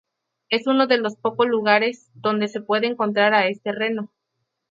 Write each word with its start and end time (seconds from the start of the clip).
Es 0.49 0.65
uno 0.65 0.87
de 0.87 0.97
los 0.97 1.15
poco 1.15 1.45
lugares 1.45 2.09
donde 2.15 2.47
se 2.47 2.59
puede 2.59 2.87
encontrar 2.87 3.35
a 3.35 3.45
este 3.45 3.71
reno. 3.71 4.11